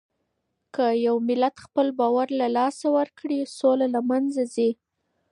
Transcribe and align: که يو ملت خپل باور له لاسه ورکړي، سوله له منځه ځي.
که 0.75 0.85
يو 1.05 1.15
ملت 1.27 1.55
خپل 1.65 1.87
باور 1.99 2.27
له 2.39 2.47
لاسه 2.57 2.87
ورکړي، 2.97 3.39
سوله 3.59 3.87
له 3.95 4.01
منځه 4.09 4.43
ځي. 4.55 4.69